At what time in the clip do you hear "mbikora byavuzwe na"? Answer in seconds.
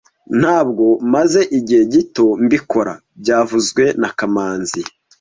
2.45-4.09